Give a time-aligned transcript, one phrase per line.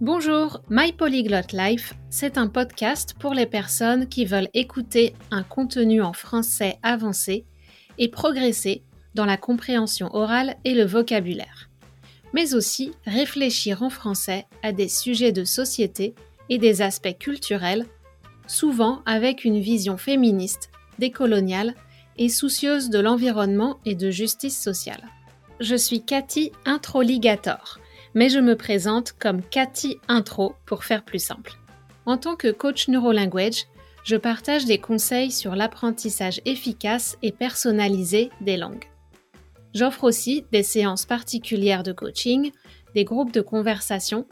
[0.00, 6.02] Bonjour, My Polyglot Life, c'est un podcast pour les personnes qui veulent écouter un contenu
[6.02, 7.46] en français avancé
[7.98, 8.84] et progresser
[9.16, 11.68] dans la compréhension orale et le vocabulaire,
[12.32, 16.14] mais aussi réfléchir en français à des sujets de société
[16.48, 17.84] et des aspects culturels,
[18.46, 20.70] souvent avec une vision féministe,
[21.00, 21.74] décoloniale
[22.18, 25.02] et soucieuse de l'environnement et de justice sociale.
[25.58, 27.80] Je suis Cathy Introligator
[28.14, 31.52] mais je me présente comme Cathy Intro pour faire plus simple.
[32.06, 33.66] En tant que coach neurolanguage,
[34.04, 38.86] je partage des conseils sur l'apprentissage efficace et personnalisé des langues.
[39.74, 42.52] J'offre aussi des séances particulières de coaching,
[42.94, 44.26] des groupes de conversation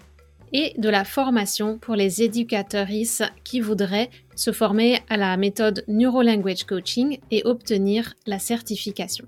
[0.52, 2.88] et de la formation pour les éducateurs
[3.45, 9.27] qui voudraient se former à la méthode Neurolanguage Coaching et obtenir la certification.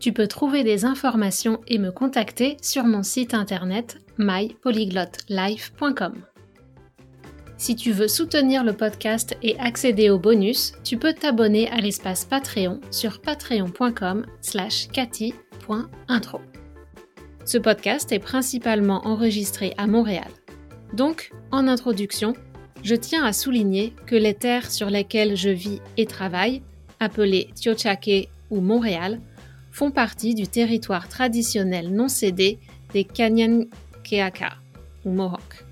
[0.00, 6.14] Tu peux trouver des informations et me contacter sur mon site internet mypolyglotlife.com.
[7.56, 12.24] Si tu veux soutenir le podcast et accéder aux bonus, tu peux t'abonner à l'espace
[12.24, 14.86] Patreon sur patreon.com slash.
[17.44, 20.30] Ce podcast est principalement enregistré à Montréal.
[20.92, 22.34] Donc, en introduction,
[22.84, 26.62] je tiens à souligner que les terres sur lesquelles je vis et travaille,
[27.00, 29.20] appelées Tiochake ou Montréal,
[29.78, 32.58] font partie du territoire traditionnel non cédé
[32.92, 34.54] des Kanyankeaka,
[35.04, 35.64] ou Mohawk,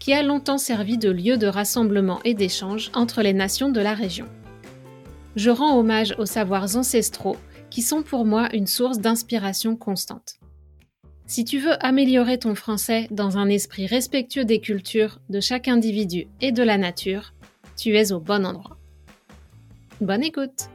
[0.00, 3.94] qui a longtemps servi de lieu de rassemblement et d'échange entre les nations de la
[3.94, 4.26] région.
[5.36, 7.36] Je rends hommage aux savoirs ancestraux
[7.70, 10.40] qui sont pour moi une source d'inspiration constante.
[11.28, 16.26] Si tu veux améliorer ton français dans un esprit respectueux des cultures, de chaque individu
[16.40, 17.32] et de la nature,
[17.76, 18.76] tu es au bon endroit.
[20.00, 20.68] Bonne écoute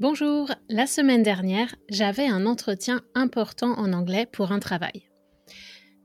[0.00, 5.10] Bonjour, la semaine dernière, j'avais un entretien important en anglais pour un travail.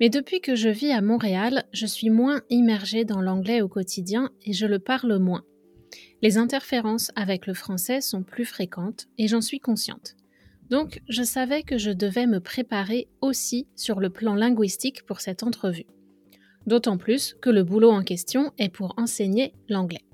[0.02, 4.32] Mais depuis que je vis à Montréal, je suis moins immergée dans l'anglais au quotidien
[4.46, 5.46] et je le parle moins.
[6.22, 10.18] Les interférences avec le français sont plus fréquentes et j'en suis consciente.
[10.70, 15.42] Donc, je savais que je devais me préparer aussi sur le plan linguistique pour cette
[15.42, 15.88] entrevue.
[16.68, 20.05] D'autant plus que le boulot en question est pour enseigner l'anglais.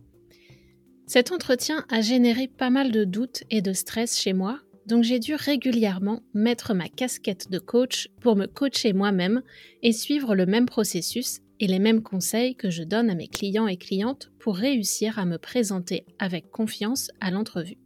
[1.13, 5.19] Cet entretien a généré pas mal de doutes et de stress chez moi, donc j'ai
[5.19, 9.41] dû régulièrement mettre ma casquette de coach pour me coacher moi-même
[9.83, 13.67] et suivre le même processus et les mêmes conseils que je donne à mes clients
[13.67, 17.77] et clientes pour réussir à me présenter avec confiance à l'entrevue.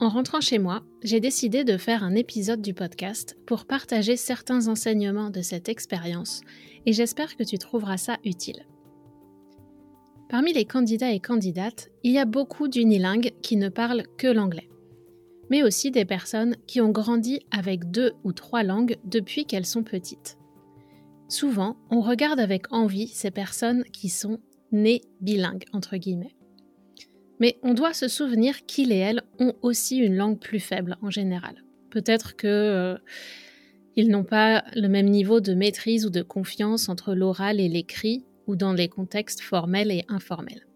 [0.00, 4.66] En rentrant chez moi, j'ai décidé de faire un épisode du podcast pour partager certains
[4.66, 6.40] enseignements de cette expérience
[6.84, 8.66] et j'espère que tu trouveras ça utile.
[10.32, 14.70] Parmi les candidats et candidates, il y a beaucoup d'unilingues qui ne parlent que l'anglais,
[15.50, 19.82] mais aussi des personnes qui ont grandi avec deux ou trois langues depuis qu'elles sont
[19.82, 20.38] petites.
[21.28, 24.38] Souvent, on regarde avec envie ces personnes qui sont
[24.72, 26.34] nées bilingues, entre guillemets.
[27.38, 31.10] Mais on doit se souvenir qu'ils et elles ont aussi une langue plus faible en
[31.10, 31.62] général.
[31.90, 32.96] Peut-être que euh,
[33.96, 38.24] ils n'ont pas le même niveau de maîtrise ou de confiance entre l'oral et l'écrit
[38.46, 40.66] ou dans les contextes formels et informels.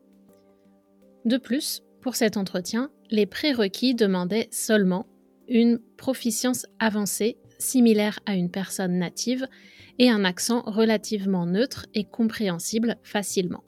[1.25, 5.07] De plus, pour cet entretien, les prérequis demandaient seulement
[5.49, 9.47] une proficience avancée similaire à une personne native
[9.99, 13.65] et un accent relativement neutre et compréhensible facilement.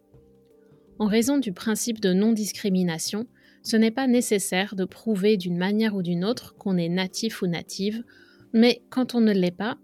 [0.98, 3.26] En raison du principe de non-discrimination,
[3.62, 7.46] ce n'est pas nécessaire de prouver d'une manière ou d'une autre qu'on est natif ou
[7.46, 8.04] native,
[8.52, 9.78] mais quand on ne l'est pas,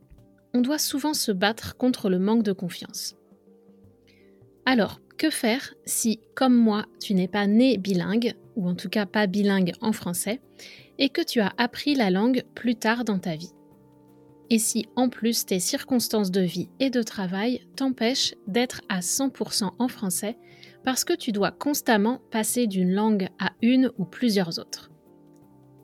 [0.54, 3.16] on doit souvent se battre contre le manque de confiance.
[4.66, 9.06] Alors, que faire si, comme moi, tu n'es pas né bilingue, ou en tout cas
[9.06, 10.40] pas bilingue en français,
[10.98, 13.52] et que tu as appris la langue plus tard dans ta vie?
[14.50, 19.70] Et si en plus tes circonstances de vie et de travail t'empêchent d'être à 100%
[19.78, 20.36] en français
[20.84, 24.90] parce que tu dois constamment passer d'une langue à une ou plusieurs autres?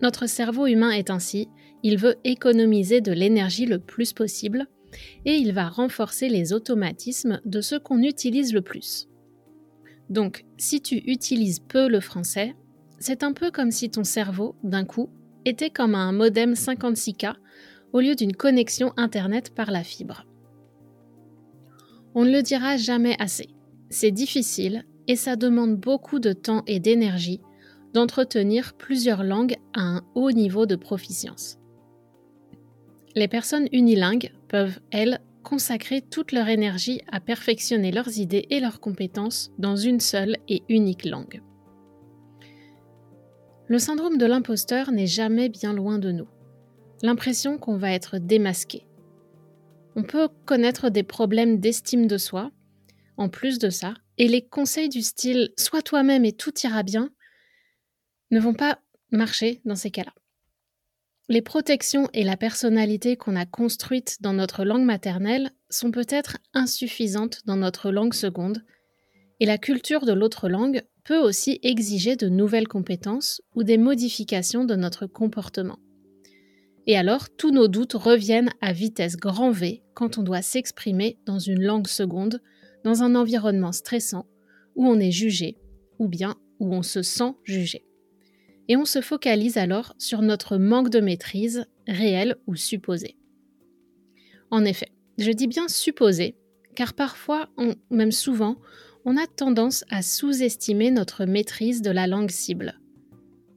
[0.03, 1.49] Notre cerveau humain est ainsi,
[1.83, 4.67] il veut économiser de l'énergie le plus possible,
[5.25, 9.09] et il va renforcer les automatismes de ce qu'on utilise le plus.
[10.09, 12.55] Donc, si tu utilises peu le français,
[12.99, 15.09] c'est un peu comme si ton cerveau, d'un coup,
[15.45, 17.35] était comme un modem 56K
[17.93, 20.27] au lieu d'une connexion Internet par la fibre.
[22.15, 23.49] On ne le dira jamais assez.
[23.89, 27.41] C'est difficile et ça demande beaucoup de temps et d'énergie
[27.95, 31.59] d'entretenir plusieurs langues à un haut niveau de proficience.
[33.17, 38.81] Les personnes unilingues peuvent, elles, consacrer toute leur énergie à perfectionner leurs idées et leurs
[38.81, 41.41] compétences dans une seule et unique langue.
[43.69, 46.29] Le syndrome de l'imposteur n'est jamais bien loin de nous.
[47.03, 48.87] L'impression qu'on va être démasqué,
[49.97, 52.51] on peut connaître des problèmes d'estime de soi,
[53.17, 57.11] en plus de ça, et les conseils du style sois toi-même et tout ira bien
[58.31, 58.79] ne vont pas
[59.11, 60.13] marcher dans ces cas-là.
[61.31, 67.43] Les protections et la personnalité qu'on a construites dans notre langue maternelle sont peut-être insuffisantes
[67.47, 68.65] dans notre langue seconde,
[69.39, 74.65] et la culture de l'autre langue peut aussi exiger de nouvelles compétences ou des modifications
[74.65, 75.79] de notre comportement.
[76.89, 81.39] Et alors, tous nos doutes reviennent à vitesse grand V quand on doit s'exprimer dans
[81.39, 82.43] une langue seconde,
[82.83, 84.27] dans un environnement stressant,
[84.75, 85.59] où on est jugé,
[86.01, 87.85] ou bien où on se sent jugé.
[88.71, 93.17] Et on se focalise alors sur notre manque de maîtrise, réel ou supposé.
[94.53, 96.37] En effet, je dis bien supposé,
[96.77, 97.49] car parfois,
[97.91, 98.59] même souvent,
[99.05, 102.79] on a tendance à sous-estimer notre maîtrise de la langue cible.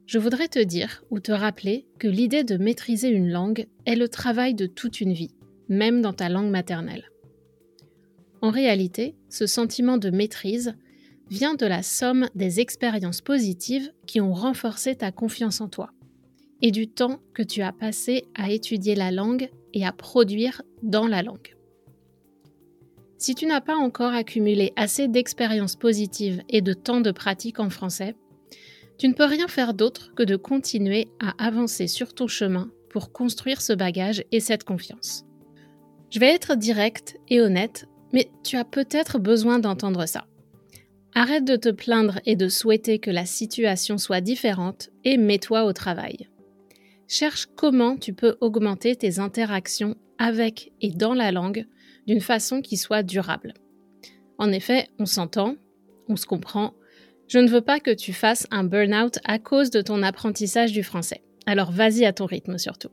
[0.06, 4.08] Je voudrais te dire ou te rappeler que l'idée de maîtriser une langue est le
[4.08, 5.36] travail de toute une vie,
[5.68, 7.08] même dans ta langue maternelle.
[8.42, 10.74] En réalité, ce sentiment de maîtrise
[11.30, 15.90] vient de la somme des expériences positives qui ont renforcé ta confiance en toi
[16.62, 21.06] et du temps que tu as passé à étudier la langue et à produire dans
[21.06, 21.56] la langue.
[23.18, 27.70] Si tu n'as pas encore accumulé assez d'expériences positives et de temps de pratique en
[27.70, 28.14] français,
[28.98, 33.12] tu ne peux rien faire d'autre que de continuer à avancer sur ton chemin pour
[33.12, 35.24] construire ce bagage et cette confiance.
[36.10, 40.26] Je vais être directe et honnête, mais tu as peut-être besoin d'entendre ça.
[41.16, 45.72] Arrête de te plaindre et de souhaiter que la situation soit différente et mets-toi au
[45.72, 46.28] travail.
[47.06, 51.66] Cherche comment tu peux augmenter tes interactions avec et dans la langue
[52.08, 53.54] d'une façon qui soit durable.
[54.38, 55.54] En effet, on s'entend,
[56.08, 56.74] on se comprend.
[57.28, 60.82] Je ne veux pas que tu fasses un burn-out à cause de ton apprentissage du
[60.82, 61.22] français.
[61.46, 62.90] Alors vas-y à ton rythme surtout.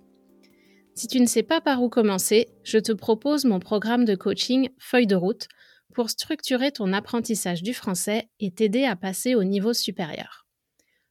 [0.93, 4.69] Si tu ne sais pas par où commencer, je te propose mon programme de coaching
[4.77, 5.47] Feuille de route
[5.91, 10.47] pour structurer ton apprentissage du français et t'aider à passer au niveau supérieur.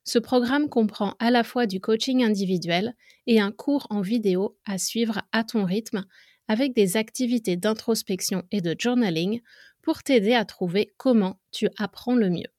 [0.04, 2.94] Ce programme comprend à la fois du coaching individuel
[3.26, 6.04] et un cours en vidéo à suivre à ton rythme
[6.48, 9.40] avec des activités d'introspection et de journaling
[9.82, 12.50] pour t'aider à trouver comment tu apprends le mieux.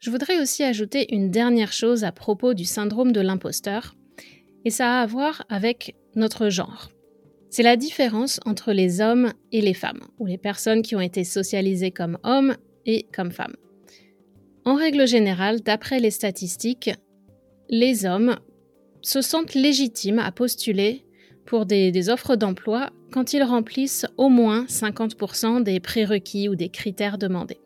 [0.00, 3.96] Je voudrais aussi ajouter une dernière chose à propos du syndrome de l'imposteur,
[4.64, 6.90] et ça a à voir avec notre genre.
[7.50, 11.24] C'est la différence entre les hommes et les femmes, ou les personnes qui ont été
[11.24, 13.56] socialisées comme hommes et comme femmes.
[14.64, 16.90] En règle générale, d'après les statistiques,
[17.70, 18.36] les hommes
[19.00, 21.06] se sentent légitimes à postuler
[21.46, 27.16] pour des, offres d'emploi quand ils remplissent au moins 50% des prérequis ou des critères
[27.16, 27.60] demandés.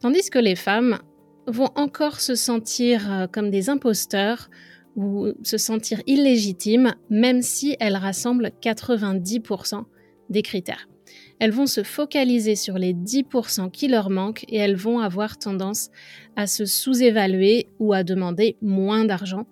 [0.00, 1.00] Tandis que les femmes
[1.48, 4.48] vont encore se sentir euh, comme des imposteurs
[4.96, 9.84] ou se sentir illégitimes même si elles rassemblent 90%
[10.30, 10.88] des critères.
[11.38, 15.90] Elles vont se focaliser sur les 10% qui leur manquent et elles vont avoir tendance
[16.36, 19.46] à se sous-évaluer ou à demander moins d'argent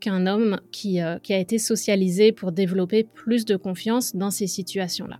[0.00, 4.46] qu'un homme qui, euh, qui a été socialisé pour développer plus de confiance dans ces
[4.46, 5.18] situations-là.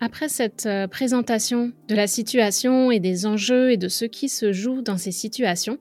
[0.00, 4.50] Après cette euh, présentation de la situation et des enjeux et de ce qui se
[4.50, 5.76] joue dans ces situations,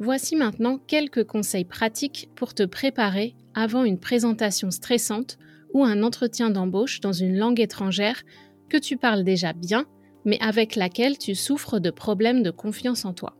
[0.00, 5.38] voici maintenant quelques conseils pratiques pour te préparer avant une présentation stressante
[5.74, 8.22] ou un entretien d'embauche dans une langue étrangère
[8.68, 9.84] que tu parles déjà bien,
[10.24, 13.36] mais avec laquelle tu souffres de problèmes de confiance en toi.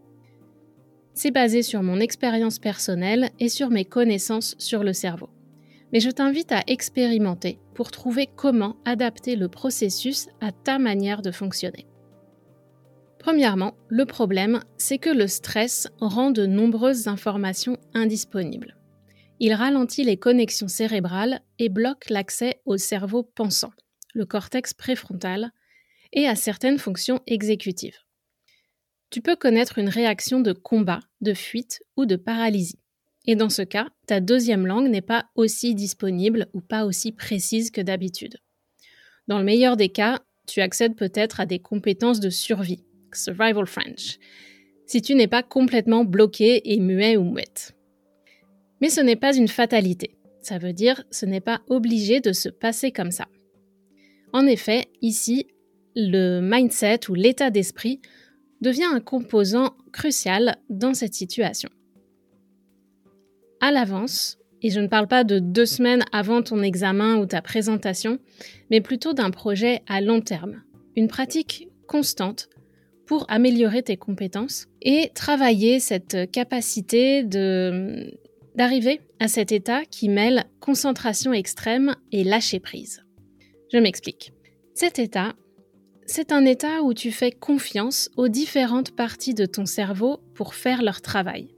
[1.15, 5.29] C'est basé sur mon expérience personnelle et sur mes connaissances sur le cerveau.
[5.93, 11.33] Mais je t'invite à expérimenter pour trouver comment adapter le processus à ta manière de
[11.33, 11.90] fonctionner.
[13.21, 18.77] Premièrement, le problème, c'est que le stress rend de nombreuses informations indisponibles.
[19.39, 23.73] Il ralentit les connexions cérébrales et bloque l'accès au cerveau pensant,
[24.15, 25.53] le cortex préfrontal,
[26.13, 28.01] et à certaines fonctions exécutives
[29.11, 32.79] tu peux connaître une réaction de combat, de fuite ou de paralysie.
[33.27, 37.71] Et dans ce cas, ta deuxième langue n'est pas aussi disponible ou pas aussi précise
[37.71, 38.39] que d'habitude.
[39.27, 44.19] Dans le meilleur des cas, tu accèdes peut-être à des compétences de survie, survival French,
[44.87, 47.75] si tu n'es pas complètement bloqué et muet ou muette.
[48.81, 50.17] Mais ce n'est pas une fatalité.
[50.43, 53.29] Ça veut dire ce n'est pas obligé de se passer comme ça.
[54.33, 55.47] En effet, ici,
[55.95, 58.01] le mindset ou l'état d'esprit
[58.61, 61.71] devient un composant crucial dans cette situation.
[63.61, 67.43] À l'avance, et je ne parle pas de deux semaines avant ton examen ou ta
[67.43, 68.19] présentation,
[68.71, 70.63] mais plutôt d'un projet à long terme,
[70.97, 72.49] une pratique constante
[73.11, 78.17] pour améliorer tes compétences et travailler cette capacité de
[78.55, 83.05] d'arriver à cet état qui mêle concentration extrême et lâcher prise.
[83.73, 84.33] Je m'explique.
[84.75, 85.35] Cet état,
[86.07, 90.81] c'est un état où tu fais confiance aux différentes parties de ton cerveau pour faire
[90.81, 91.49] leur travail.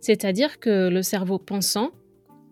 [0.00, 1.90] C'est-à-dire que le cerveau pensant,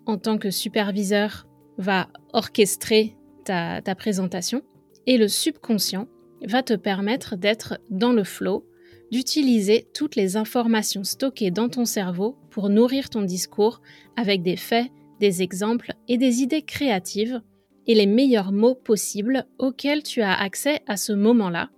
[0.05, 1.47] en tant que superviseur,
[1.79, 3.17] va orchestrer
[3.47, 4.61] ta, ta présentation
[5.07, 6.07] et le subconscient
[6.45, 8.67] va te permettre d'être dans le flow,
[9.11, 13.81] d'utiliser toutes les informations stockées dans ton cerveau pour nourrir ton discours
[14.17, 14.91] avec des faits,
[15.21, 17.41] des exemples et des idées créatives
[17.87, 21.71] et les meilleurs mots possibles auxquels tu as accès à ce moment-là,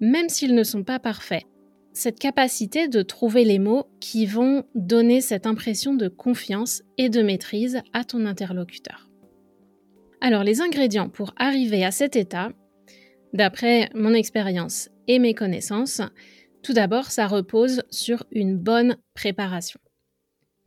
[0.00, 1.44] même s'ils ne sont pas parfaits.
[1.92, 7.22] Cette capacité de trouver les mots qui vont donner cette impression de confiance et de
[7.22, 9.08] maîtrise à ton interlocuteur.
[10.20, 12.50] Alors les ingrédients pour arriver à cet état,
[13.32, 16.02] d'après mon expérience et mes connaissances,
[16.62, 19.80] tout d'abord ça repose sur une bonne préparation.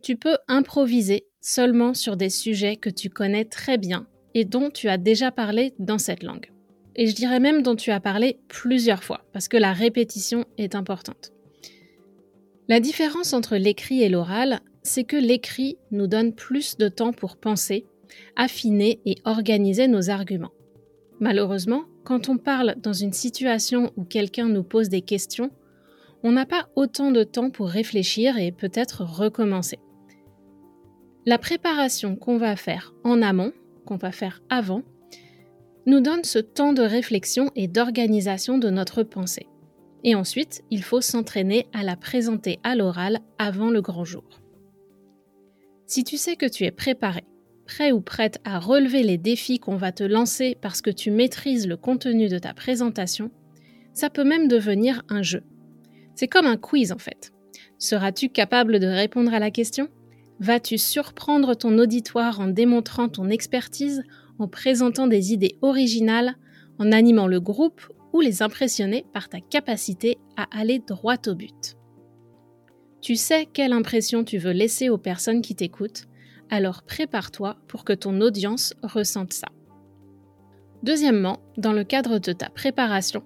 [0.02, 4.88] Tu peux improviser seulement sur des sujets que tu connais très bien et dont tu
[4.90, 6.52] as déjà parlé dans cette langue.
[6.96, 10.76] Et je dirais même dont tu as parlé plusieurs fois, parce que la répétition est
[10.76, 11.32] importante.
[12.68, 17.38] La différence entre l'écrit et l'oral, c'est que l'écrit nous donne plus de temps pour
[17.38, 17.86] penser,
[18.36, 20.52] affiner et organiser nos arguments.
[21.20, 25.52] Malheureusement, quand on parle dans une situation où quelqu'un nous pose des questions,
[26.24, 29.80] on n'a pas autant de temps pour réfléchir et peut-être recommencer.
[31.26, 33.54] La préparation qu'on va faire en amont,
[33.86, 34.82] qu'on va faire avant,
[35.86, 39.48] nous donne ce temps de réflexion et d'organisation de notre pensée.
[40.04, 44.24] Et ensuite, il faut s'entraîner à la présenter à l'oral avant le grand jour.
[45.86, 47.24] Si tu sais que tu es préparé,
[47.66, 51.68] prêt ou prête à relever les défis qu'on va te lancer parce que tu maîtrises
[51.68, 53.32] le contenu de ta présentation,
[53.94, 55.44] ça peut même devenir un jeu.
[56.16, 57.32] C'est comme un quiz en fait.
[57.78, 59.88] Seras-tu capable de répondre à la question?
[60.40, 64.04] Vas-tu surprendre ton auditoire en démontrant ton expertise,
[64.40, 66.36] en présentant des idées originales,
[66.80, 67.82] en animant le groupe
[68.14, 71.78] ou les impressionner par ta capacité à aller droit au but?
[73.02, 76.06] Tu sais quelle impression tu veux laisser aux personnes qui t'écoutent,
[76.52, 79.48] alors prépare-toi pour que ton audience ressente ça.
[80.84, 83.24] Deuxièmement, dans le cadre de ta préparation,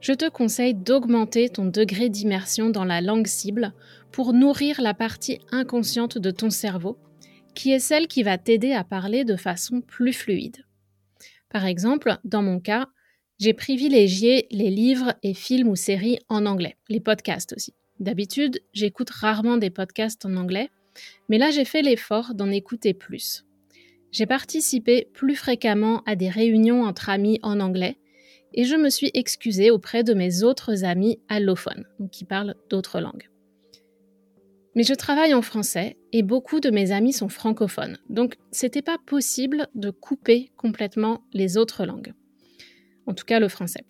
[0.00, 3.74] je te conseille d'augmenter ton degré d'immersion dans la langue cible
[4.12, 6.96] pour nourrir la partie inconsciente de ton cerveau,
[7.54, 10.64] qui est celle qui va t'aider à parler de façon plus fluide.
[11.50, 12.86] Par exemple, dans mon cas,
[13.38, 17.74] j'ai privilégié les livres et films ou séries en anglais, les podcasts aussi.
[17.98, 20.70] D'habitude, j'écoute rarement des podcasts en anglais,
[21.28, 23.44] mais là j'ai fait l'effort d'en écouter plus.
[24.12, 27.98] J'ai participé plus fréquemment à des réunions entre amis en anglais
[28.54, 33.28] et je me suis excusée auprès de mes autres amis allophones, qui parlent d'autres langues.
[34.74, 38.98] Mais je travaille en français et beaucoup de mes amis sont francophones, donc c'était pas
[39.04, 42.12] possible de couper complètement les autres langues.
[43.06, 43.84] En tout cas le français.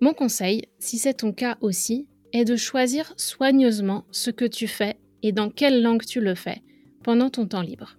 [0.00, 4.98] Mon conseil, si c'est ton cas aussi, est de choisir soigneusement ce que tu fais
[5.22, 6.62] et dans quelle langue tu le fais
[7.02, 7.98] pendant ton temps libre.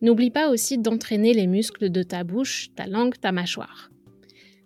[0.00, 3.90] N'oublie pas aussi d'entraîner les muscles de ta bouche, ta langue, ta mâchoire.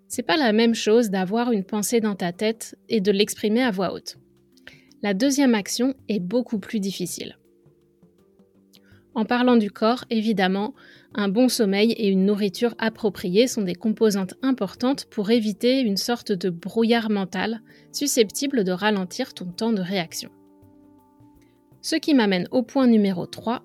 [0.08, 3.70] C'est pas la même chose d'avoir une pensée dans ta tête et de l'exprimer à
[3.70, 4.18] voix haute.
[5.02, 7.38] La deuxième action est beaucoup plus difficile.
[9.14, 10.74] En parlant du corps, évidemment,
[11.14, 16.32] un bon sommeil et une nourriture appropriée sont des composantes importantes pour éviter une sorte
[16.32, 17.60] de brouillard mental
[17.92, 20.30] susceptible de ralentir ton temps de réaction.
[21.82, 23.62] Ce qui m'amène au point numéro 3,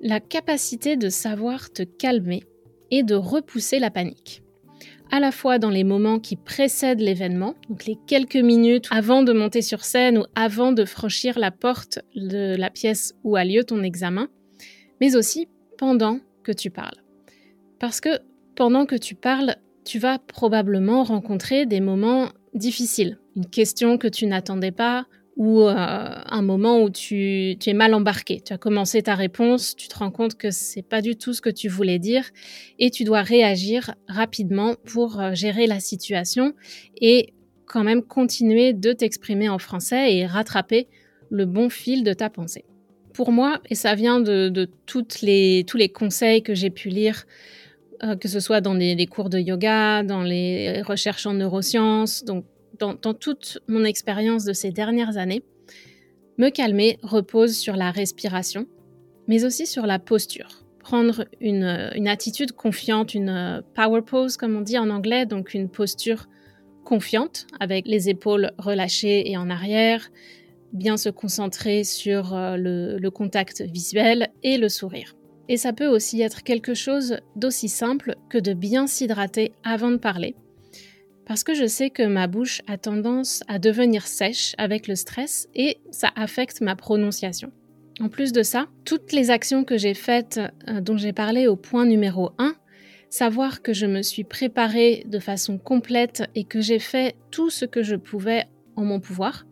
[0.00, 2.42] la capacité de savoir te calmer
[2.90, 4.42] et de repousser la panique
[5.12, 9.34] à la fois dans les moments qui précèdent l'événement, donc les quelques minutes avant de
[9.34, 13.62] monter sur scène ou avant de franchir la porte de la pièce où a lieu
[13.62, 14.28] ton examen,
[15.02, 16.96] mais aussi pendant que tu parles.
[17.78, 18.20] Parce que
[18.56, 24.26] pendant que tu parles, tu vas probablement rencontrer des moments difficiles, une question que tu
[24.26, 25.04] n'attendais pas
[25.36, 28.40] ou euh, un moment où tu, es mal embarqué.
[28.40, 31.40] Tu as commencé ta réponse, tu te rends compte que c'est pas du tout ce
[31.40, 32.24] que tu voulais dire
[32.78, 36.52] et tu dois réagir rapidement pour euh, gérer la situation
[37.00, 37.32] et
[37.66, 40.88] quand même continuer de t'exprimer en français et rattraper
[41.30, 42.66] le bon fil de ta pensée.
[43.14, 47.24] Pour moi, et ça vient de, toutes les, tous les conseils que j'ai pu lire,
[48.02, 52.44] euh, que ce soit dans les, cours de yoga, dans les recherches en neurosciences, donc
[52.78, 55.42] dans, toute mon expérience de ces dernières années,
[56.38, 58.66] me calmer repose sur la respiration,
[59.28, 60.64] mais aussi sur la posture.
[60.80, 65.68] Prendre une, attitude confiante, une euh, power pose comme on dit en anglais, donc une
[65.68, 66.26] posture
[66.84, 70.10] confiante avec les épaules relâchées et en arrière,
[70.72, 75.14] bien se concentrer sur euh, le, contact visuel et le sourire.
[75.48, 79.96] Et ça peut aussi être quelque chose d'aussi simple que de bien s'hydrater avant de
[79.96, 80.34] parler.
[81.26, 85.48] Parce que je sais que ma bouche a tendance à devenir sèche avec le stress
[85.54, 87.52] et ça affecte ma prononciation.
[88.00, 91.56] En plus de ça, toutes les actions que j'ai faites, euh, dont j'ai parlé au
[91.56, 92.54] point numéro 1,
[93.10, 97.66] savoir que je me suis préparée de façon complète et que j'ai fait tout ce
[97.66, 99.46] que je pouvais en mon pouvoir,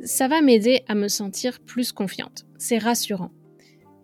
[0.00, 2.46] ça va m'aider à me sentir plus confiante.
[2.56, 3.32] C'est rassurant.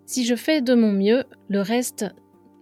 [0.07, 2.07] Si je fais de mon mieux, le reste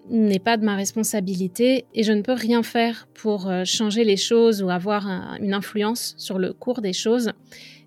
[0.08, 4.16] n'est pas de ma responsabilité et je ne peux rien faire pour euh, changer les
[4.16, 5.06] choses ou avoir
[5.40, 7.32] une influence sur le cours des choses.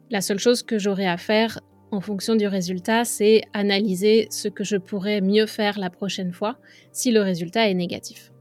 [0.09, 1.59] La seule chose que j'aurai à faire
[1.91, 6.57] en fonction du résultat, c'est analyser ce que je pourrais mieux faire la prochaine fois
[6.91, 8.31] si le résultat est négatif.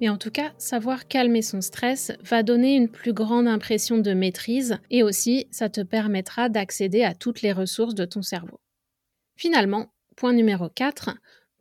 [0.00, 4.12] Mais en tout cas, savoir calmer son stress va donner une plus grande impression de
[4.12, 8.60] maîtrise et aussi ça te permettra d'accéder à toutes les ressources de ton cerveau.
[9.36, 11.10] Finalement, point numéro 4,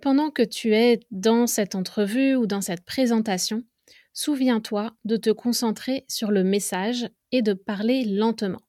[0.03, 3.63] pendant que tu es dans cette entrevue ou dans cette présentation,
[4.12, 8.60] souviens-toi de te concentrer sur le message et de parler lentement.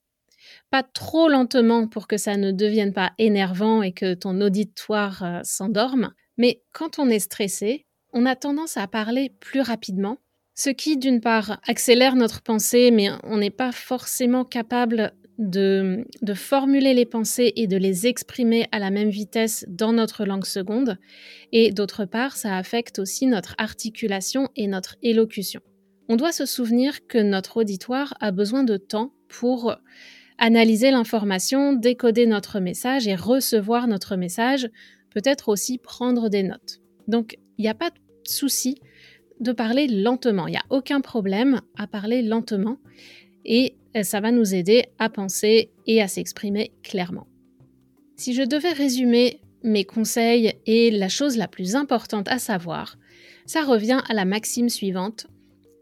[0.70, 5.40] Pas trop lentement pour que ça ne devienne pas énervant et que ton auditoire euh,
[5.42, 10.18] s'endorme, mais quand on est stressé, on a tendance à parler plus rapidement,
[10.54, 16.94] ce qui d'une part accélère notre pensée, mais on n'est pas forcément capable de, formuler
[16.94, 20.98] les pensées et de les exprimer à la même vitesse dans notre langue seconde.
[21.52, 25.60] Et d'autre part, ça affecte aussi notre articulation et notre élocution.
[26.08, 29.76] On doit se souvenir que notre auditoire a besoin de temps pour
[30.38, 34.68] analyser l'information, décoder notre message et recevoir notre message,
[35.10, 36.80] peut-être aussi prendre des notes.
[37.08, 38.80] Donc, il n'y a pas de souci
[39.40, 40.46] de parler lentement.
[40.46, 42.78] Il n'y a aucun problème à parler lentement
[43.44, 47.26] et ça va nous aider à penser et à s'exprimer clairement.
[48.16, 52.98] Si je devais résumer mes conseils et la chose la plus importante à savoir,
[53.46, 55.26] ça revient à la maxime suivante.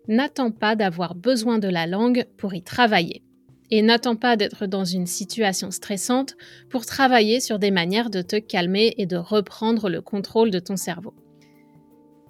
[0.09, 3.23] N'attends pas d'avoir besoin de la langue pour y travailler.
[3.71, 6.37] Et n'attends pas d'être dans une situation stressante
[6.69, 10.77] pour travailler sur des manières de te calmer et de reprendre le contrôle de ton
[10.77, 11.15] cerveau.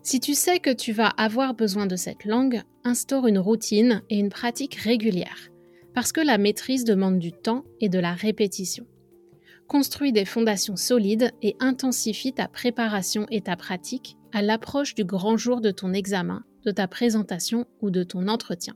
[0.04, 4.18] Si tu sais que tu vas avoir besoin de cette langue, instaure une routine et
[4.18, 5.51] une pratique régulière,
[5.94, 8.86] parce que la maîtrise demande du temps et de la répétition.
[9.68, 15.36] Construis des fondations solides et intensifie ta préparation et ta pratique à l'approche du grand
[15.36, 18.74] jour de ton examen, de ta présentation ou de ton entretien.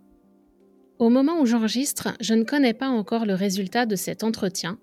[0.99, 4.79] Au moment où j'enregistre, je ne connais pas encore le résultat de cet entretien,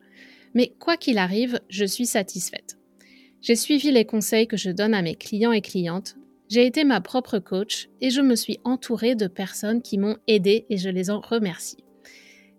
[0.54, 2.78] mais quoi qu'il arrive, je suis satisfaite.
[3.42, 6.16] J'ai suivi les conseils que je donne à mes clients et clientes
[6.54, 10.68] j'ai été ma propre coach et je me suis entourée de personnes qui m'ont aidée
[10.70, 11.83] et je les en remercie.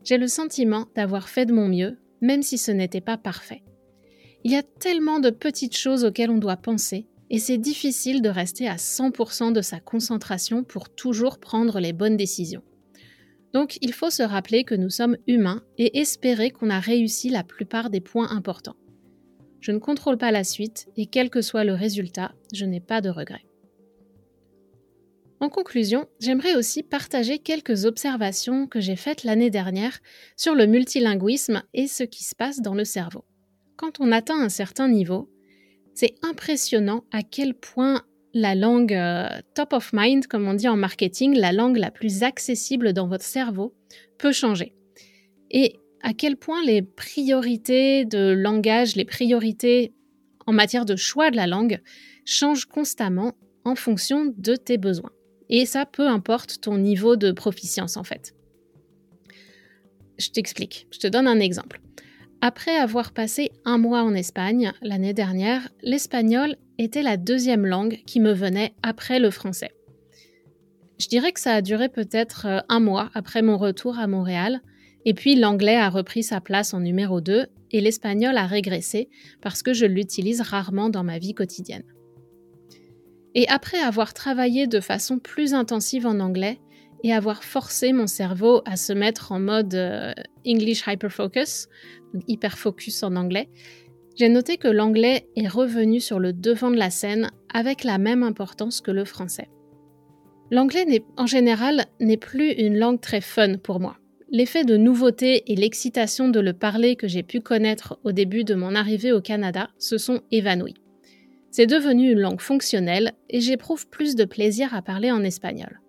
[0.05, 3.63] J'ai le sentiment d'avoir fait de mon mieux, même si ce n'était pas parfait.
[4.45, 8.29] Il y a tellement de petites choses auxquelles on doit penser et c'est difficile de
[8.29, 12.63] rester à 100% de sa concentration pour toujours prendre les bonnes décisions.
[13.55, 17.43] Donc il faut se rappeler que nous sommes humains et espérer qu'on a réussi la
[17.43, 18.77] plupart des points importants.
[19.61, 23.01] Je ne contrôle pas la suite et quel que soit le résultat, je n'ai pas
[23.01, 23.47] de regrets.
[25.45, 30.01] En conclusion, j'aimerais aussi partager quelques observations que j'ai faites l'année dernière
[30.39, 33.27] sur le multilinguisme et ce qui se passe dans le cerveau.
[33.77, 35.31] Quand on atteint un certain niveau,
[35.93, 40.79] c'est impressionnant à quel point la langue euh, top of mind, comme on dit en
[40.79, 43.75] marketing, la langue la plus accessible dans votre cerveau,
[44.17, 44.75] peut changer.
[45.51, 49.93] Et à quel point les priorités de langage, les priorités
[50.47, 51.83] en matière de choix de la langue
[52.25, 53.35] changent constamment
[53.67, 55.13] en fonction de tes besoins.
[55.51, 58.35] Et ça, peu importe ton niveau de proficience en fait.
[60.19, 61.81] Je t'explique, je te donne un exemple.
[62.41, 68.21] Après avoir passé un mois en Espagne l'année dernière, l'espagnol était la deuxième langue qui
[68.21, 69.73] me venait après le français.
[71.01, 74.61] Je dirais que ça a duré peut-être euh, un mois après mon retour à Montréal,
[75.05, 79.09] et puis l'anglais a repris sa place en numéro 2 et l'espagnol a régressé
[79.41, 81.85] parce que je l'utilise rarement dans ma vie quotidienne.
[83.35, 86.61] Et après avoir travaillé de façon plus intensive en anglais
[87.03, 90.13] et avoir forcé mon cerveau à se mettre en mode euh,
[90.47, 91.69] English Hyperfocus,
[92.29, 93.51] hyper focus en anglais,
[94.17, 98.23] j'ai noté que l'anglais est revenu sur le devant de la scène avec la même
[98.23, 99.49] importance que le français.
[100.53, 103.97] L'anglais en général n'est plus une langue très fun pour moi.
[104.31, 108.55] L'effet de nouveauté et l'excitation de le parler que j'ai pu connaître au début de
[108.55, 110.75] mon arrivée au Canada se sont évanouis.
[111.57, 115.81] C'est devenu une langue fonctionnelle et j'éprouve plus de plaisir à parler en espagnol.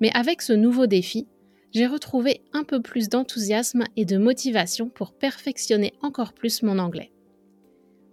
[0.00, 1.26] Mais avec ce nouveau défi,
[1.72, 7.10] j'ai retrouvé un peu plus d'enthousiasme et de motivation pour perfectionner encore plus mon anglais.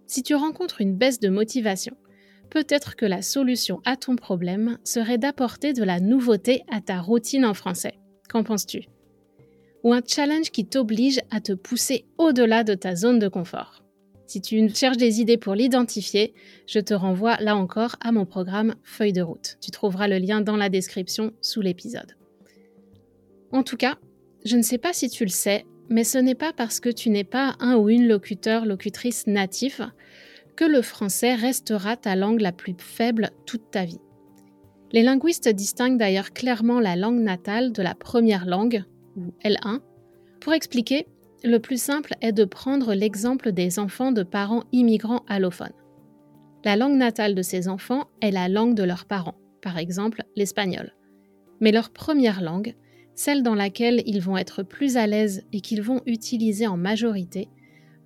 [0.08, 1.96] Si tu rencontres une baisse de motivation,
[2.50, 7.44] peut-être que la solution à ton problème serait d'apporter de la nouveauté à ta routine
[7.44, 8.00] en français.
[8.28, 8.88] Qu'en penses-tu?
[9.84, 13.85] Ou un challenge qui t'oblige à te pousser au-delà de ta zone de confort?
[14.26, 16.34] Si tu cherches des idées pour l'identifier,
[16.66, 19.56] je te renvoie là encore à mon programme Feuille de route.
[19.60, 22.16] Tu trouveras le lien dans la description sous l'épisode.
[23.52, 23.98] En tout cas,
[24.44, 27.10] je ne sais pas si tu le sais, mais ce n'est pas parce que tu
[27.10, 29.80] n'es pas un ou une locuteur, locutrice natif
[30.56, 34.00] que le français restera ta langue la plus faible toute ta vie.
[34.92, 38.84] Les linguistes distinguent d'ailleurs clairement la langue natale de la première langue,
[39.16, 39.80] ou L1.
[40.40, 41.06] Pour expliquer,
[41.44, 45.72] le plus simple est de prendre l'exemple des enfants de parents immigrants allophones.
[46.64, 50.94] La langue natale de ces enfants est la langue de leurs parents, par exemple l'espagnol.
[51.60, 52.74] Mais leur première langue,
[53.14, 57.48] celle dans laquelle ils vont être plus à l'aise et qu'ils vont utiliser en majorité,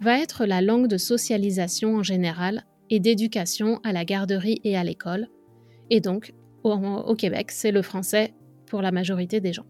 [0.01, 4.85] va être la langue de socialisation en général et d'éducation à la garderie et à
[4.85, 5.29] l'école.
[5.91, 8.35] Et donc, au, Québec, c'est le français
[8.67, 9.67] pour la majorité des gens.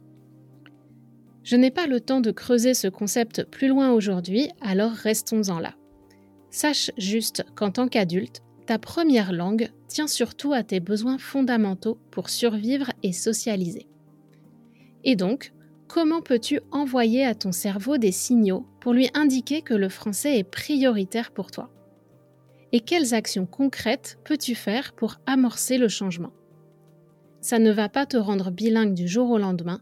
[1.43, 5.75] Je n'ai pas le temps de creuser ce concept plus loin aujourd'hui, alors restons-en là.
[6.51, 12.29] Sache juste qu'en tant qu'adulte, ta première langue tient surtout à tes besoins fondamentaux pour
[12.29, 13.87] survivre et socialiser.
[15.03, 15.53] Et donc,
[15.89, 20.45] comment peux-tu envoyer à ton cerveau des signaux pour lui indiquer que le français est
[20.45, 21.71] prioritaire pour toi?
[22.73, 26.33] Et quelles actions concrètes peux-tu faire pour amorcer le changement?
[27.41, 29.81] Ça ne va pas te rendre bilingue du jour au lendemain,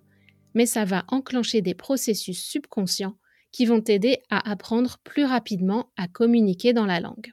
[0.58, 3.16] mais ça va enclencher des processus subconscients
[3.52, 7.30] qui vont t'aider à apprendre plus rapidement à communiquer dans la langue.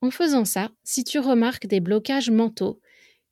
[0.00, 2.80] En faisant ça, si tu remarques des blocages mentaux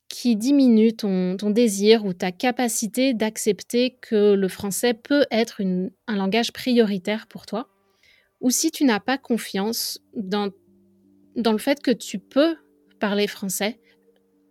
[0.09, 6.51] qui diminuent ton, désir ou ta capacité d'accepter que le français peut être un langage
[6.51, 7.69] prioritaire pour toi,
[8.41, 10.51] ou si tu n'as pas confiance dans,
[11.33, 12.57] le fait que tu peux
[12.99, 13.79] parler français,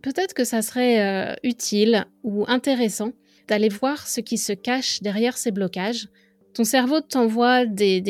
[0.01, 3.13] peut-être que ça serait euh, utile ou intéressant
[3.49, 6.09] d'aller voir ce qui se cache derrière ces blocages.
[6.55, 8.01] Ton cerveau t'envoie des,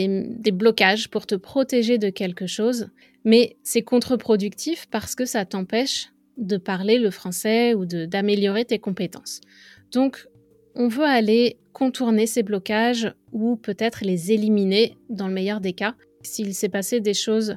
[0.52, 2.88] blocages pour te protéger de quelque chose,
[3.24, 9.40] mais c'est contre-productif parce que ça t'empêche de parler le français ou d'améliorer tes compétences.
[9.92, 10.28] Donc,
[10.74, 15.94] on veut aller contourner ces blocages ou peut-être les éliminer dans le meilleur des cas.
[16.22, 17.56] S'il s'est passé des choses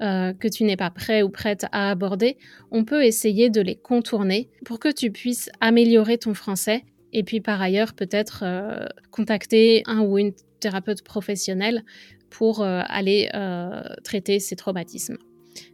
[0.00, 2.36] euh, que tu n'es pas prêt ou prête à aborder,
[2.70, 7.40] on peut essayer de les contourner pour que tu puisses améliorer ton français et puis
[7.40, 11.84] par ailleurs, peut-être euh, contacter un ou une thérapeute professionnelle
[12.30, 15.18] pour euh, aller euh, traiter ces traumatismes.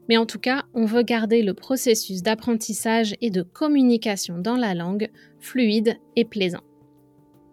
[0.08, 4.74] Mais en tout cas, on veut garder le processus d'apprentissage et de communication dans la
[4.74, 6.62] langue fluide et plaisant.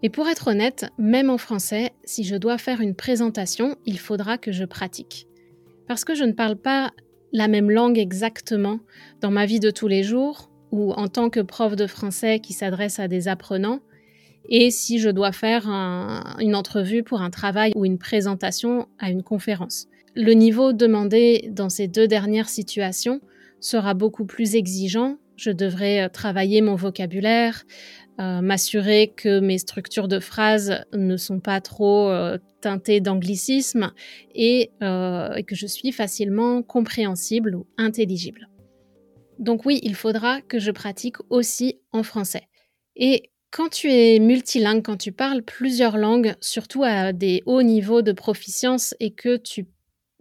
[0.01, 4.37] Et pour être honnête, même en français, si je dois faire une présentation, il faudra
[4.37, 5.27] que je pratique.
[5.87, 6.91] Parce que je ne parle pas
[7.31, 8.79] la même langue exactement
[9.21, 12.53] dans ma vie de tous les jours, ou en tant que prof de français qui
[12.53, 13.79] s'adresse à des apprenants,
[14.49, 19.23] et si je dois faire une entrevue pour un travail ou une présentation à une
[19.23, 19.87] conférence.
[20.15, 23.21] Le niveau demandé dans ces deux dernières situations
[23.59, 25.17] sera beaucoup plus exigeant.
[25.35, 27.63] Je devrais euh, travailler mon vocabulaire,
[28.21, 33.91] euh, m'assurer que mes structures de phrases ne sont pas trop euh, teintées d'anglicisme
[34.33, 38.49] et que je suis facilement compréhensible ou intelligible.
[39.39, 42.47] Donc oui, il faudra que je pratique aussi en français.
[42.95, 48.01] Et quand tu es multilingue, quand tu parles plusieurs langues, surtout à des hauts niveaux
[48.01, 49.67] de proficience et que tu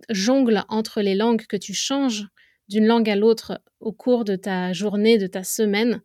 [0.08, 2.26] jongles entre les langues, que tu changes
[2.68, 6.00] d'une langue à l'autre au cours de ta journée, de ta semaine,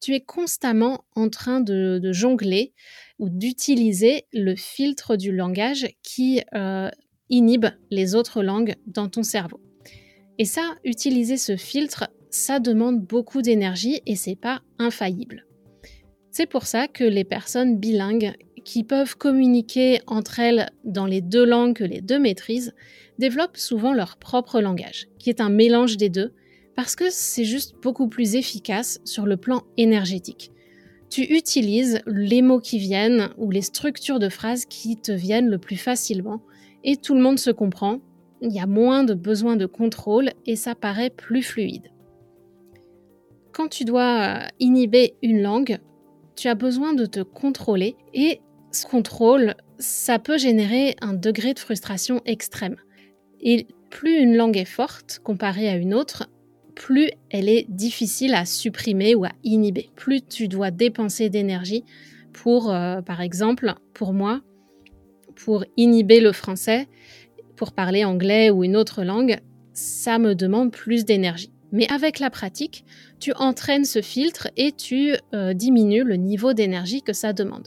[0.00, 2.74] tu es constamment en train de, jongler
[3.18, 6.90] ou d'utiliser le filtre du langage qui euh,
[7.30, 9.60] inhibe les autres langues dans ton cerveau.
[10.38, 15.46] Et ça, utiliser ce filtre, ça demande beaucoup d'énergie et c'est pas infaillible.
[16.32, 18.32] C'est pour ça que les personnes bilingues
[18.64, 22.74] qui peuvent communiquer entre elles dans les deux langues que les deux maîtrisent
[23.18, 26.32] développent souvent leur propre langage, qui est un mélange des deux,
[26.74, 30.50] parce que c'est juste beaucoup plus efficace sur le plan énergétique.
[31.10, 35.58] Tu utilises les mots qui viennent ou les structures de phrases qui te viennent le
[35.58, 36.42] plus facilement
[36.82, 38.00] et tout le monde se comprend,
[38.42, 41.93] il y a moins de besoin de contrôle et ça paraît plus fluide
[43.54, 45.78] quand tu dois euh, inhiber une langue,
[46.36, 48.40] tu as besoin de te contrôler et
[48.72, 52.76] ce contrôle, ça peut générer un degré de frustration extrême.
[53.40, 56.28] Et plus une langue est forte comparée à une autre,
[56.74, 59.90] plus elle est difficile à supprimer ou à inhiber.
[59.94, 61.84] Plus tu dois dépenser d'énergie
[62.32, 64.40] pour, euh, par exemple, pour moi,
[65.36, 66.88] pour inhiber le français,
[67.54, 69.38] pour parler anglais ou une autre langue,
[69.72, 71.53] ça me demande plus d'énergie.
[71.74, 72.84] Mais avec la pratique,
[73.18, 77.66] tu entraînes ce filtre et tu euh, diminues le niveau d'énergie que ça demande.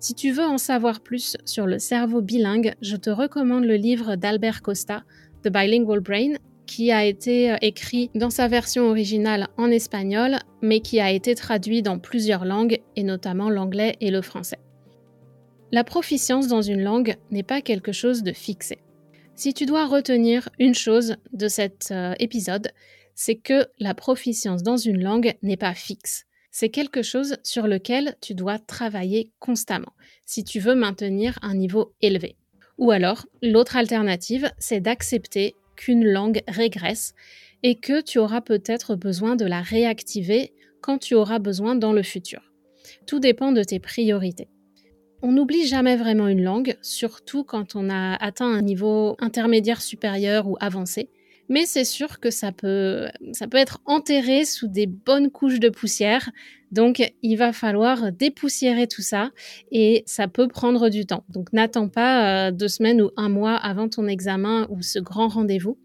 [0.00, 4.16] Si tu veux en savoir plus sur le cerveau bilingue, je te recommande le livre
[4.16, 5.04] d'Albert Costa,
[5.44, 6.32] The Bilingual Brain,
[6.66, 11.36] qui a été euh, écrit dans sa version originale en espagnol, mais qui a été
[11.36, 14.58] traduit dans plusieurs langues, et notamment l'anglais et le français.
[15.70, 18.78] La proficience dans une langue n'est pas quelque chose de fixé.
[19.36, 22.72] Si tu dois retenir une chose de cet euh, épisode,
[23.20, 26.26] c'est que la proficience dans une langue n'est pas fixe.
[26.52, 29.92] C'est quelque chose sur lequel tu dois travailler constamment
[30.24, 32.36] si tu veux maintenir un niveau élevé.
[32.78, 37.16] Ou alors, l'autre alternative, c'est d'accepter qu'une langue régresse
[37.64, 42.04] et que tu auras peut-être besoin de la réactiver quand tu auras besoin dans le
[42.04, 42.52] futur.
[43.08, 44.46] Tout dépend de tes priorités.
[45.22, 50.46] On n'oublie jamais vraiment une langue, surtout quand on a atteint un niveau intermédiaire supérieur
[50.46, 51.10] ou avancé.
[51.48, 55.70] Mais c'est sûr que ça peut, ça peut être enterré sous des bonnes couches de
[55.70, 56.30] poussière.
[56.72, 59.30] Donc, il va falloir dépoussiérer tout ça
[59.72, 61.24] et ça peut prendre du temps.
[61.30, 65.28] Donc, n'attends pas euh, deux semaines ou un mois avant ton examen ou ce grand
[65.28, 65.78] rendez-vous.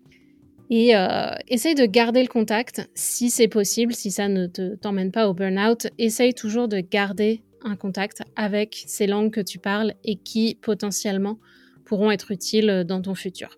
[0.70, 5.30] Et euh, essaye de garder le contact si c'est possible, si ça ne t'emmène pas
[5.30, 5.88] au burn-out.
[5.98, 11.38] Essaye toujours de garder un contact avec ces langues que tu parles et qui potentiellement
[11.86, 13.58] pourront être utiles dans ton futur.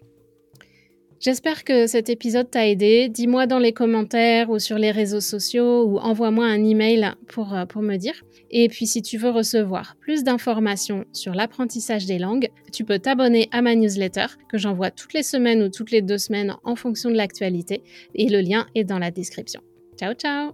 [1.20, 3.10] J'espère que cet épisode t'a aidé.
[3.10, 7.66] Dis-moi dans les commentaires ou sur les réseaux sociaux ou envoie-moi un email pour, euh,
[7.66, 8.22] pour me dire.
[8.52, 13.48] Et puis si tu veux recevoir plus d'informations sur l'apprentissage des langues, tu peux t'abonner
[13.52, 17.10] à ma newsletter que j'envoie toutes les semaines ou toutes les deux semaines en fonction
[17.10, 17.82] de l'actualité.
[18.14, 19.62] Et le lien est dans la description.
[19.98, 20.52] Ciao ciao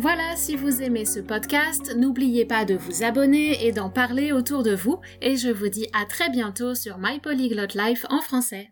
[0.00, 4.62] voilà, si vous aimez ce podcast, n'oubliez pas de vous abonner et d'en parler autour
[4.62, 5.00] de vous.
[5.20, 8.68] Et je vous dis à très bientôt sur My Polyglot Life en français.